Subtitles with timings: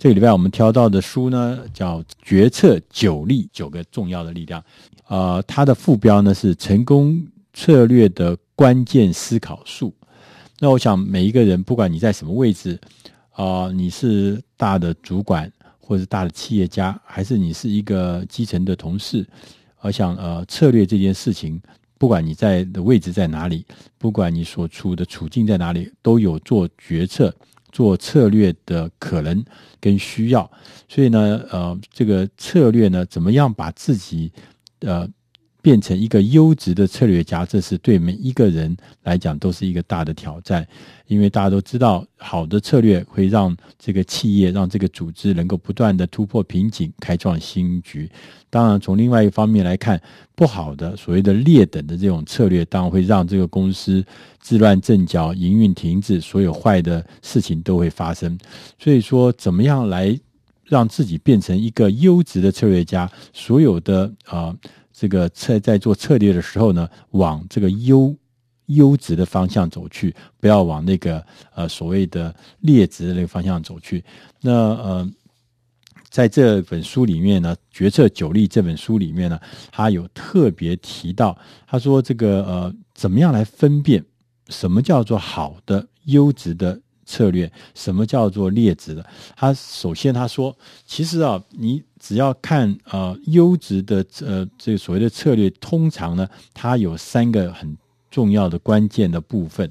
[0.00, 4.64] 这个礼拜我们挑到的书呢，叫《决策九力》，九个重要的力量。
[5.08, 9.94] 呃，它的副标呢是“成功策略的关键思考术”。
[10.58, 12.80] 那我想每一个人，不管你在什么位置，
[13.32, 19.28] 啊、呃，你是大的主管，或者是大的企业家，还是你是一个基层的同事，
[19.82, 21.60] 我想呃，策略这件事情，
[21.98, 23.66] 不管你在的位置在哪里，
[23.98, 27.30] 不管你所处的处境在哪里，都有做决策。
[27.72, 29.44] 做策略的可能
[29.80, 30.50] 跟需要，
[30.88, 34.32] 所以呢，呃，这个策略呢，怎么样把自己
[34.80, 35.08] 呃
[35.62, 40.66] 变成一个优质的策略家，这是对每一个人来讲都是一个大的挑战。
[41.06, 48.08] 因为大家都知道，好的策略会让这个企业、让这个组织能够不断的突破瓶颈，开创新局。
[48.48, 50.00] 当然，从另外一方面来看，
[50.36, 54.04] 不好的所谓的劣等的这种策略，当然会让这个公司
[54.38, 58.38] 自乱阵脚、营运停滞，所有坏的事情都会发生。
[58.78, 60.16] 所以说，怎么样来
[60.64, 63.10] 让自己变成一个优质的策略家？
[63.32, 64.56] 所有的啊、
[65.00, 68.14] 这个策在做策略的时候呢，往这个优。
[68.74, 71.20] 优质的方向走去，不要往那个
[71.56, 74.04] 呃所谓的劣质的那个方向走去。
[74.40, 75.10] 那呃，
[76.08, 79.40] 在这本书里面呢，《决策九力》这本书里面呢，
[79.72, 84.04] 他有特别提到，他说这个呃，怎么样来分辨
[84.50, 89.04] 什么叫做好的优质的策略，什么叫做劣质的？
[89.36, 97.76] 他首先他说，其实啊，你只要看呃优质的呃这所谓的策略，通常呢，它有三个很。
[98.12, 99.70] 重要的关键的部分，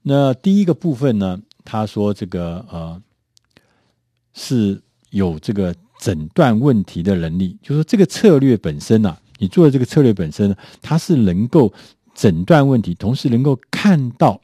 [0.00, 3.02] 那第一个部分呢，他说这个呃
[4.32, 11.70] 是有这个诊断问题的能力，就是说这个策略本身啊，你做的这个策略本身，它是能够
[12.14, 14.40] 诊断问题，同时能够看到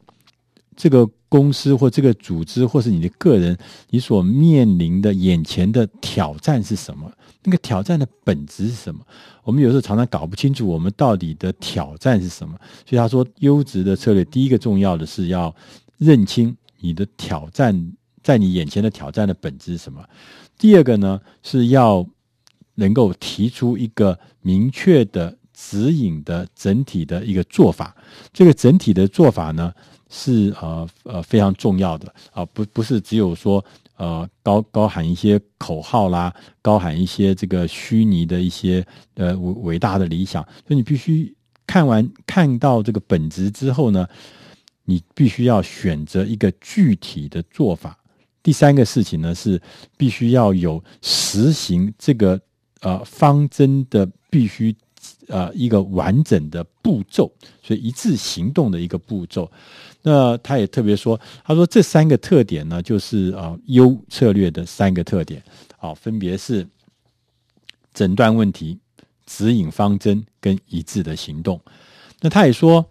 [0.77, 3.59] 这个公司或这个组织或是你的个人，
[3.91, 7.11] 你所面临的眼前的挑战是什么？
[7.43, 9.01] 那个挑战的本质是什么？
[9.43, 12.57] 我们有时候常常搞不清楚我们到底的挑战是什么。
[12.89, 15.53] 所以他说，优质的策略第一个重要的是要
[15.99, 17.93] 认清你的挑战，
[18.23, 20.01] 在你眼前的挑战的本质是什么。
[20.57, 22.07] 第二个呢，是要
[22.77, 27.97] 能够提出一个明确的指引的整体的一个做法。
[28.33, 29.75] 这个整体的做法呢，
[30.15, 33.65] 是呃呃非常重要的啊，不不是只有说。
[33.97, 41.33] 呃，高高喊一些口号啦，高喊一些这个虚拟的一些呃伟伟大的理想，所以你必须
[41.65, 44.05] 看完看到这个本质之后呢，
[44.85, 47.97] 你必须要选择一个具体的做法。
[48.43, 49.63] 第三个事情呢，是
[49.97, 52.41] 必须要有实行这个
[52.81, 54.75] 呃方针的必须。
[55.29, 57.31] 呃，一个完整的步骤，
[57.63, 59.51] 所以一致行动的一个步骤。
[60.03, 65.43] 那他也特别说，他说这三个特点呢，就是啊优策略的三个特点，
[65.79, 66.67] 好，分别是
[67.95, 68.79] 诊断问题、
[69.25, 71.59] 指引方针跟一致的行动。
[72.21, 72.85] 那他也说，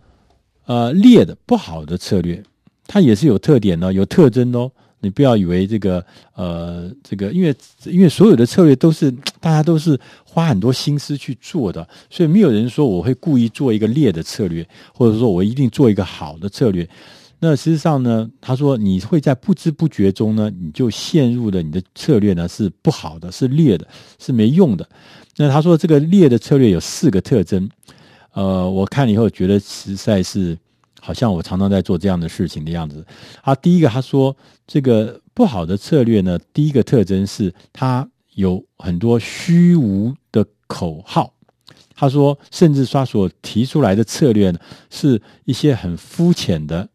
[0.65, 2.43] 呃，劣的不好的策略，
[2.87, 4.71] 它也是有特点的，有特征哦。
[5.03, 6.03] 你不要以为这个
[6.33, 7.53] 呃，这个，因为
[7.83, 16.87] 因为所有的策略都是大家都是花很多心思去做的，所以没有人说我会故意做一个劣的策略，或者说我一定做一个好的策略。
[17.39, 23.85] 那实际上呢，他说你会在不知不觉中呢，你就陷入了你的策略呢是不好的，是劣的，
[24.17, 24.87] 是没用的。
[25.35, 27.69] 那他说这个劣的策略有四个特征，
[28.31, 30.57] 呃，我看了以后觉得实在是。
[31.05, 33.05] 好像我常常在做这样的事情的样子。
[33.41, 34.33] 啊第一个他说，
[34.65, 41.33] 这个不好的策略呢，第一个特征是它有很多虚无的口号。
[41.93, 44.59] 他说，甚至他所提出来的策略呢，
[44.89, 46.87] 是一些很肤浅的，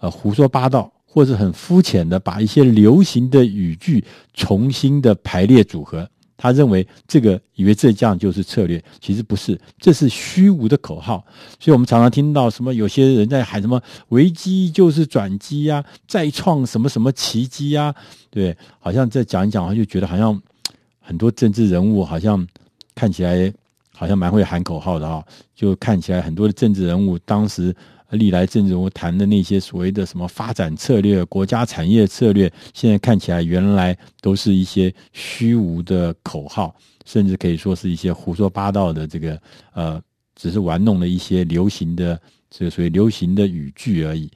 [0.00, 6.08] 呃，胡说八道，或者很肤浅的把一些流行的语句重新的排列组合。
[6.36, 11.24] 他认为这个以为这样就是策略，其实不是，这是虚无的口号。
[11.58, 13.80] 所以我们常常听到什么有些人在喊什么
[14.10, 17.94] “危机就是转机呀，再创什么什么奇迹呀”，
[18.30, 20.40] 对，好像在讲一讲，就觉得好像
[21.00, 22.46] 很多政治人物好像
[22.94, 23.52] 看起来
[23.94, 25.24] 好像蛮会喊口号的哈，
[25.54, 27.74] 就看起来很多的政治人物当时。
[28.10, 36.74] 历来政治人物谈的那些所谓的什么发展策略、国家产业策略，现在看起来原来都是一些虚无的口号，
[37.04, 39.40] 甚至可以说是一些胡说八道的这个
[39.72, 40.00] 呃，
[40.36, 44.30] 只是玩弄了一些流行的这个所谓流行的语句而已。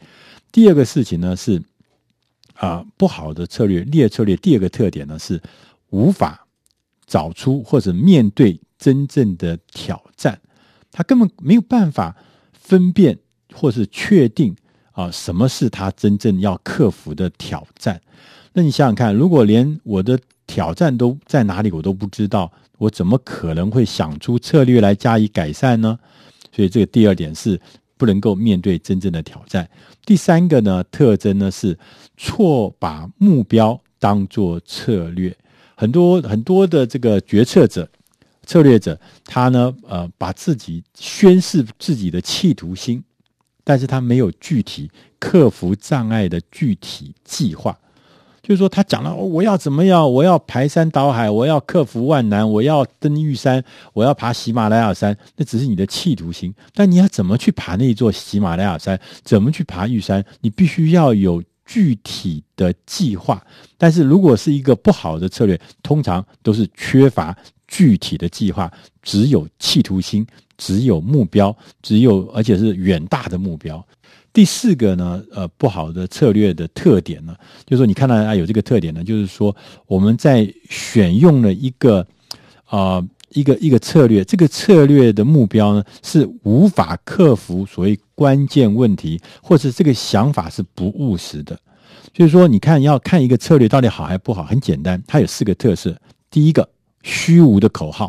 [0.50, 1.62] 第二个事情呢是
[2.54, 4.36] 啊，不好的策略、劣策略。
[4.36, 5.40] 第二个特点呢是
[5.90, 6.46] 无法
[7.06, 10.40] 找出或者面对真正的挑战，
[10.90, 12.16] 他根本没有办法
[12.52, 13.16] 分辨。
[13.52, 14.54] 或是确定
[14.92, 18.00] 啊，什么是他真正要克服的挑战？
[18.52, 25.98] 那你想想看，如果连我的挑战都在哪里我都不知道，我怎么可能会想出策略来加以改善呢？
[26.52, 27.60] 所以这个第二点是
[27.96, 29.68] 不能够面对真正的挑战。
[30.04, 31.78] 第三个呢，特征呢是
[32.16, 35.36] 错把目标当做策略。
[35.76, 37.88] 很多很多的这个决策者、
[38.44, 43.02] 策略者，他呢呃把自己宣示自己的企图心，
[43.64, 47.76] 但是他没有具体克服障碍的具体计划。
[48.42, 50.10] 就是说，他讲了，我要怎么样？
[50.10, 53.62] 我要排山倒海，我要克服万难，我要登玉山，
[53.92, 55.16] 我要爬喜马拉雅山。
[55.36, 58.98] 那只是你的企图心，但你要怎么去爬那一座喜马拉雅山？
[59.22, 60.24] 怎么去爬玉山？
[60.40, 63.44] 你必须要有具体的计划。
[63.76, 67.36] 但是如果是一个不好的策略，通常都是缺乏
[67.68, 68.72] 具体的计划，
[69.02, 70.26] 只有企图心，
[70.60, 73.82] 只有目标，只有而且是远大的目标。
[74.30, 77.34] 第四个呢，呃，不好的策略的特点呢，
[77.64, 82.06] 就是说你看到啊有这个特点呢，就是说我们在选用了一个
[82.66, 91.58] 啊、一个一个策略，这个策略的目标呢是无法克服所谓关键问题，或者这个想法是不务实的。
[92.12, 95.96] 就是说，你看要看一个策略到底好还不好，很简单，它有四个特色：
[96.30, 96.68] 第一个，
[97.02, 98.06] 虚无的口号；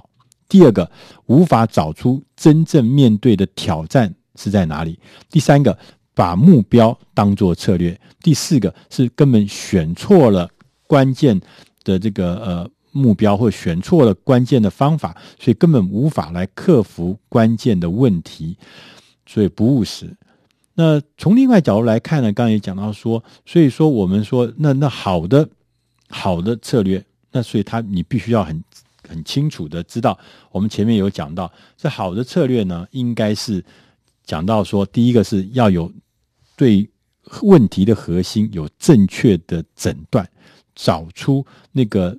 [0.52, 0.92] 第二个，
[1.28, 4.94] 无法找出真正面对的挑战是在哪里；
[5.30, 5.78] 第三个。
[6.14, 10.48] 把目标当作策略，第四个是根本选错了
[10.86, 11.40] 关键
[11.86, 18.58] 的这个呃目标，或选错了关键的方法，所以根本无法来克服关键的问题，
[19.26, 20.14] 所以不务实。
[20.76, 25.48] 那从另外角度来看呢，刚刚也讲到说，所以说我们说那那好的
[26.10, 28.62] 好的策略，那所以他你必须要很
[29.12, 30.18] 很清楚的知道，
[30.52, 33.64] 我们前面有讲到，这好的策略呢，应该是。
[34.24, 35.92] 讲到说，第一个是要有
[36.56, 36.88] 对
[37.42, 40.26] 问题的核心有正确的诊断，
[40.76, 42.18] 找出那个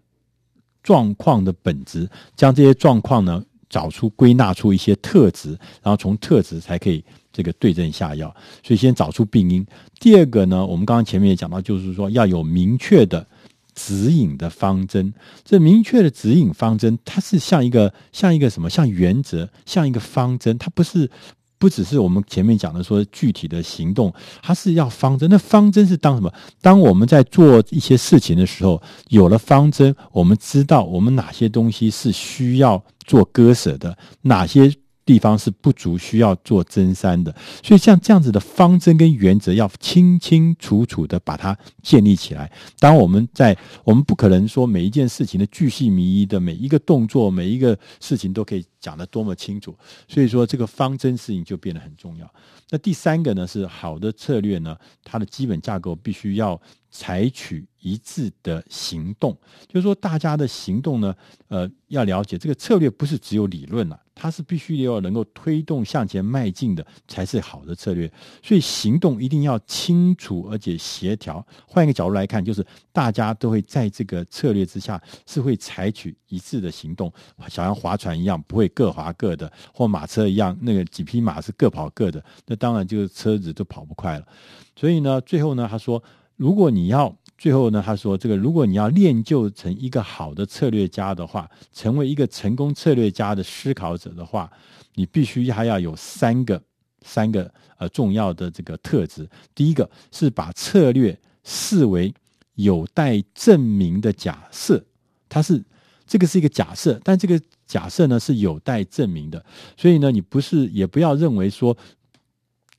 [0.83, 5.51] 状况的本质，将这些状况呢找出归纳出一些特质，
[5.81, 7.03] 然后从特质才可以
[7.33, 8.35] 这个对症下药。
[8.63, 9.65] 所以先找出病因。
[10.01, 13.27] 第二个呢，我们刚刚前面也讲到，就是说要有明确的
[13.75, 15.13] 指引的方针。
[15.45, 18.69] 这明确的指引方针，它是像一个像一个什么？
[18.69, 21.11] 像原则，像一个方针，它不是。
[21.59, 25.31] 不只是我们前面讲的说具体的行动，它是要方针。
[25.31, 26.29] 那方针是当什么？
[26.61, 34.75] 当我们在做一些事情的时候，有了方针，我们知道我们哪些东西是需要做割舍的，哪些。
[35.13, 42.51] 地方是不足，需要做增删的，所以像这样子的方针跟原则，要清清楚楚的把它建立起来。
[42.79, 43.55] 当我们在，
[43.85, 49.77] 我们不可能说每一件事情的巨细靡遗的每一个动作，每一个事情都可以讲得多么清楚。
[50.09, 52.27] 所以说，这个方针事情就变得很重要。
[52.71, 54.75] 那第三个呢，是好的策略呢，
[55.05, 56.59] 它的基本架构必须要
[56.93, 59.37] 采取一致的行动，
[59.67, 61.13] 就是说大家的行动呢，
[61.49, 63.99] 呃，要了解这个策略不是只有理论了。
[64.15, 68.13] 它是必须要能够推动向前迈进的，才是好的策略。
[68.43, 71.45] 所以行动一定要清楚而且协调。
[71.67, 77.11] 换一个角度来看，就是大家都会在这个策略之下是会采取一致的行动，
[77.49, 84.29] 想像划船一样，不会各划各的，或马车一样，那个几匹马是各跑各的，那当然就是车子都跑不快了。
[84.77, 86.01] 所以呢，最后呢，他说，
[86.43, 87.17] 如果你要。
[87.39, 94.49] 最后呢，他说：“这个，如果你要练就成一个好的策略家的话，成为一个成功策略家的思考者的话，
[94.95, 96.63] 你必须还要有三个
[97.05, 99.29] 三个呃重要的这个特质。
[99.57, 102.15] 第一个是把策略视为
[102.55, 104.81] 有待证明的假设，
[105.29, 105.61] 它是
[106.07, 109.45] 这个是一个假设，但这个假设呢是有待证明的。
[109.77, 111.77] 所以呢，你不是也不要认为说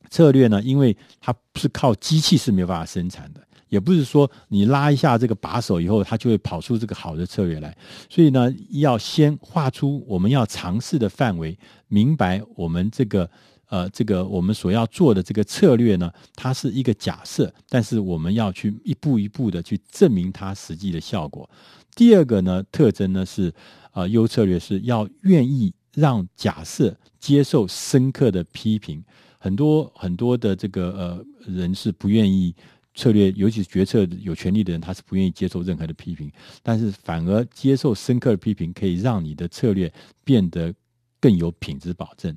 [0.09, 3.41] 策略呢，因为它不是靠机器是没有办法生产的。”
[3.73, 7.75] 也不是说你拉一下这个把手以后，它就会跑出这个好的策略来。
[8.07, 13.27] 所以呢，要先画出我们要尝试的范围，明白我们这个
[13.69, 21.49] 呃这个我们所要做的这个策略呢，它是一个假设，但是我们要去一步一步的去证明它实际的效果。
[21.95, 23.51] 第二个呢，特征呢是
[23.93, 29.03] 呃优策略是要愿意让假设接受深刻的批评。
[29.39, 32.53] 很多很多的这个呃人是不愿意。
[32.95, 36.31] 策略，尤其是决策有权力的人，他是不愿意接受任何的批评，
[36.61, 39.91] 但是反而接受深刻的批评，可以让你的策略
[40.23, 40.73] 变得
[41.19, 42.35] 更有品质保证。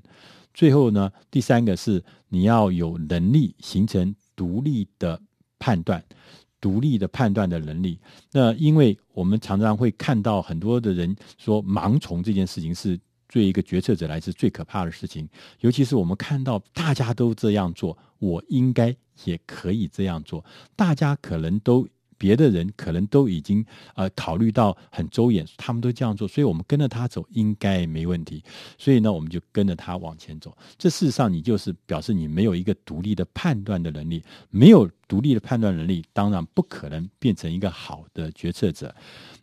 [0.55, 5.21] 最后呢，第三个是你要有能力形成独立的
[5.59, 6.03] 判断，
[6.61, 7.99] 独立的判断的能力。
[8.33, 12.99] 那因为我们常常会看到很多的人说，盲从这件事情是。
[13.29, 15.29] 对一个决策者来说，最可怕的事情，
[15.61, 20.45] 尤其是我们看到大家都这样做，我应该也可以这样做。
[20.75, 21.87] 大家可能都
[22.19, 23.63] 别的人可能都已经
[23.95, 28.43] 呃考虑到很周延，他们都这样做，所以我们跟着他走应该没问题。
[28.79, 30.57] 所以呢，我们就跟着他往前走。
[30.79, 38.95] 这事实上，你就是表示你没有一个独立的判断的能力，没有独立的判断能力，当然不可能变成一个好的决策者。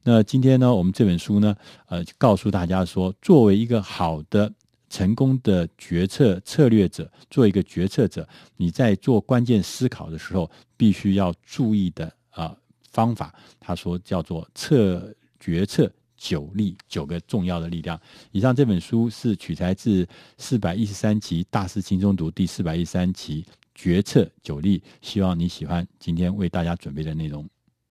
[0.03, 1.55] 那今天呢，我们这本书呢，
[1.87, 4.51] 呃，告诉大家说，作为一个好的。
[4.89, 12.55] 成功的决策策略者，做一个决策者，你在做关键思考的时候，必须要注意的啊、
[12.91, 13.33] 方法。
[13.59, 17.99] 他说叫做策决策九力，九个重要的力量。
[18.31, 20.07] 以上这本书是取材自
[20.37, 23.41] 四百一十三期《大师轻松读》第四百一十三期
[23.73, 27.49] 《决策九力》，希望你喜欢今天为大家准备的内容。